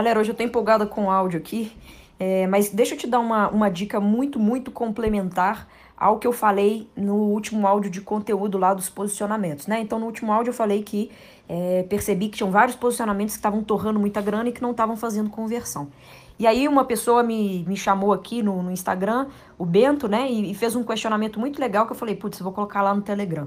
[0.00, 1.70] Galera, hoje eu tô empolgada com o áudio aqui,
[2.18, 6.32] é, mas deixa eu te dar uma, uma dica muito, muito complementar ao que eu
[6.32, 9.82] falei no último áudio de conteúdo lá dos posicionamentos, né?
[9.82, 11.10] Então, no último áudio eu falei que
[11.46, 14.96] é, percebi que tinham vários posicionamentos que estavam torrando muita grana e que não estavam
[14.96, 15.88] fazendo conversão.
[16.38, 19.26] E aí uma pessoa me, me chamou aqui no, no Instagram,
[19.58, 20.26] o Bento, né?
[20.26, 22.94] E, e, fez um questionamento muito legal que eu falei, putz, eu vou colocar lá
[22.94, 23.46] no Telegram.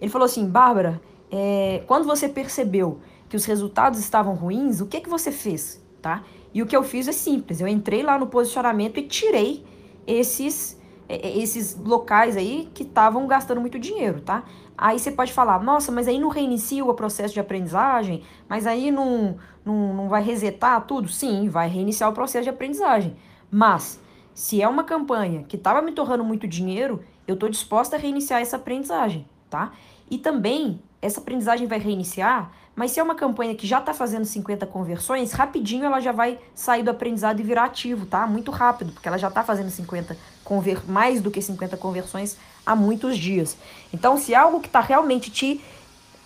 [0.00, 2.98] Ele falou assim, Bárbara, é, quando você percebeu
[3.32, 5.82] que os resultados estavam ruins, o que, que você fez?
[6.02, 6.22] tá?
[6.52, 9.64] E o que eu fiz é simples, eu entrei lá no posicionamento e tirei
[10.06, 10.78] esses
[11.08, 14.44] é, é, esses locais aí que estavam gastando muito dinheiro, tá?
[14.76, 18.90] Aí você pode falar, nossa, mas aí não reinicia o processo de aprendizagem, mas aí
[18.90, 21.08] não, não, não vai resetar tudo?
[21.08, 23.16] Sim, vai reiniciar o processo de aprendizagem.
[23.50, 23.98] Mas,
[24.34, 28.42] se é uma campanha que estava me tornando muito dinheiro, eu estou disposta a reiniciar
[28.42, 29.72] essa aprendizagem, tá?
[30.10, 34.24] E também, essa aprendizagem vai reiniciar mas se é uma campanha que já está fazendo
[34.24, 38.26] 50 conversões, rapidinho ela já vai sair do aprendizado e virar ativo, tá?
[38.26, 42.74] Muito rápido, porque ela já está fazendo 50 conver mais do que 50 conversões há
[42.74, 43.56] muitos dias.
[43.92, 45.60] Então, se é algo que está realmente te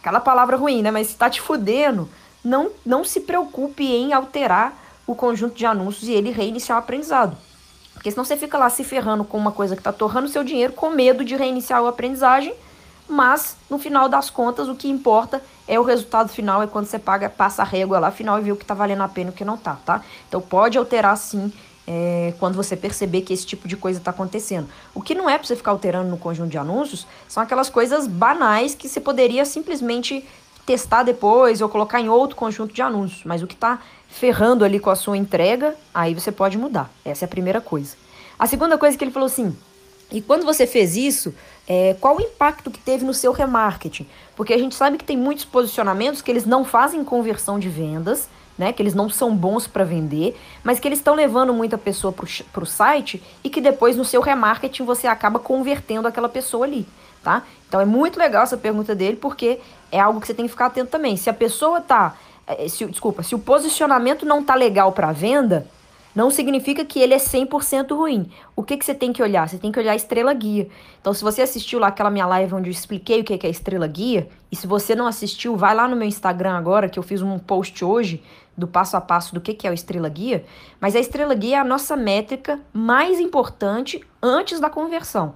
[0.00, 2.08] aquela palavra ruim, né, mas está te fudendo,
[2.44, 4.72] não não se preocupe em alterar
[5.04, 7.36] o conjunto de anúncios e ele reiniciar o aprendizado.
[7.92, 10.72] Porque senão você fica lá se ferrando com uma coisa que está torrando seu dinheiro
[10.74, 12.54] com medo de reiniciar a aprendizagem
[13.08, 16.98] mas no final das contas o que importa é o resultado final, é quando você
[16.98, 19.32] paga, passa a régua lá final e vê o que tá valendo a pena e
[19.32, 20.02] o que não tá, tá?
[20.28, 21.52] Então pode alterar sim
[21.86, 24.68] é, quando você perceber que esse tipo de coisa está acontecendo.
[24.94, 28.06] O que não é para você ficar alterando no conjunto de anúncios são aquelas coisas
[28.06, 30.26] banais que você poderia simplesmente
[30.64, 33.22] testar depois ou colocar em outro conjunto de anúncios.
[33.24, 36.90] Mas o que está ferrando ali com a sua entrega, aí você pode mudar.
[37.04, 37.94] Essa é a primeira coisa.
[38.38, 39.56] A segunda coisa que ele falou assim:
[40.10, 41.34] e quando você fez isso,
[41.68, 44.06] é, qual o impacto que teve no seu remarketing?
[44.36, 48.28] Porque a gente sabe que tem muitos posicionamentos que eles não fazem conversão de vendas,
[48.56, 48.72] né?
[48.72, 52.62] Que eles não são bons para vender, mas que eles estão levando muita pessoa para
[52.62, 56.86] o site e que depois no seu remarketing você acaba convertendo aquela pessoa ali,
[57.22, 57.42] tá?
[57.68, 60.66] Então é muito legal essa pergunta dele, porque é algo que você tem que ficar
[60.66, 61.16] atento também.
[61.16, 62.16] Se a pessoa tá.
[62.46, 65.66] É, se, desculpa, se o posicionamento não tá legal para venda,
[66.16, 68.30] não significa que ele é 100% ruim.
[68.56, 69.46] O que, que você tem que olhar?
[69.46, 70.66] Você tem que olhar a estrela guia.
[70.98, 73.50] Então, se você assistiu lá aquela minha live onde eu expliquei o que é a
[73.50, 77.02] estrela guia, e se você não assistiu, vai lá no meu Instagram agora, que eu
[77.02, 78.22] fiz um post hoje
[78.56, 80.42] do passo a passo do que é o estrela guia.
[80.80, 85.34] Mas a estrela guia é a nossa métrica mais importante antes da conversão.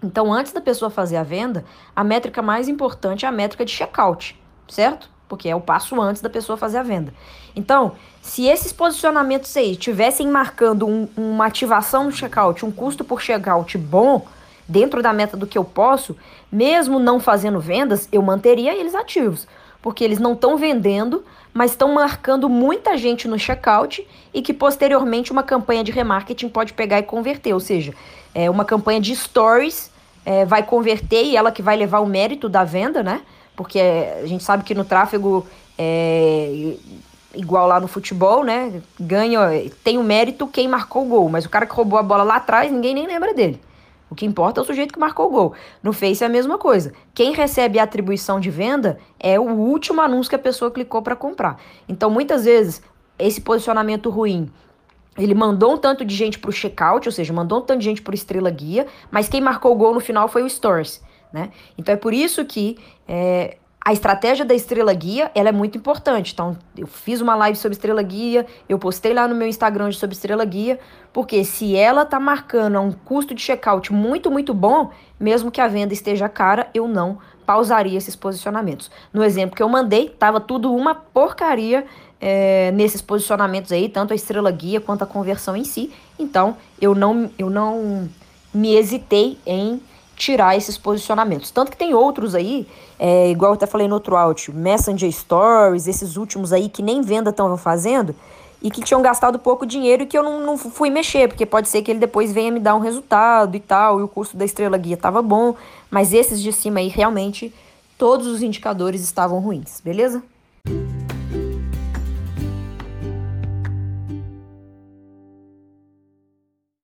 [0.00, 1.64] Então, antes da pessoa fazer a venda,
[1.96, 5.11] a métrica mais importante é a métrica de checkout, certo?
[5.32, 7.10] Porque é o passo antes da pessoa fazer a venda.
[7.56, 13.22] Então, se esses posicionamentos aí tivessem marcando um, uma ativação no checkout, um custo por
[13.22, 14.26] checkout bom,
[14.68, 16.14] dentro da meta do que eu posso,
[16.52, 19.48] mesmo não fazendo vendas, eu manteria eles ativos,
[19.80, 25.32] porque eles não estão vendendo, mas estão marcando muita gente no checkout e que posteriormente
[25.32, 27.94] uma campanha de remarketing pode pegar e converter, ou seja,
[28.34, 29.90] é uma campanha de stories
[30.26, 33.22] é, vai converter e ela que vai levar o mérito da venda, né?
[33.56, 35.46] Porque a gente sabe que no tráfego
[35.78, 36.76] é
[37.34, 38.82] igual lá no futebol, né?
[38.98, 39.40] Ganha,
[39.82, 42.36] tem o mérito quem marcou o gol, mas o cara que roubou a bola lá
[42.36, 43.60] atrás, ninguém nem lembra dele.
[44.10, 45.54] O que importa é o sujeito que marcou o gol.
[45.82, 46.92] No Face é a mesma coisa.
[47.14, 51.16] Quem recebe a atribuição de venda é o último anúncio que a pessoa clicou para
[51.16, 51.58] comprar.
[51.88, 52.82] Então, muitas vezes,
[53.18, 54.50] esse posicionamento ruim
[55.16, 57.84] ele mandou um tanto de gente para o checkout, ou seja, mandou um tanto de
[57.84, 61.02] gente para Estrela Guia, mas quem marcou o gol no final foi o Stores.
[61.32, 61.50] Né?
[61.78, 62.76] Então é por isso que
[63.08, 66.32] é, a estratégia da estrela guia ela é muito importante.
[66.32, 70.14] Então, eu fiz uma live sobre estrela guia, eu postei lá no meu Instagram sobre
[70.14, 70.78] estrela guia,
[71.12, 75.66] porque se ela tá marcando um custo de checkout muito, muito bom, mesmo que a
[75.66, 78.88] venda esteja cara, eu não pausaria esses posicionamentos.
[79.12, 81.84] No exemplo que eu mandei, tava tudo uma porcaria
[82.20, 85.92] é, nesses posicionamentos aí, tanto a estrela guia quanto a conversão em si.
[86.16, 88.08] Então, eu não, eu não
[88.54, 89.82] me hesitei em
[90.16, 91.50] tirar esses posicionamentos.
[91.50, 92.66] Tanto que tem outros aí,
[92.98, 97.02] é, igual eu até falei no outro áudio, Messenger Stories, esses últimos aí que nem
[97.02, 98.14] venda estão fazendo
[98.62, 101.68] e que tinham gastado pouco dinheiro e que eu não, não fui mexer, porque pode
[101.68, 104.44] ser que ele depois venha me dar um resultado e tal, e o custo da
[104.44, 105.56] estrela guia estava bom,
[105.90, 107.52] mas esses de cima aí realmente
[107.98, 110.22] todos os indicadores estavam ruins, beleza?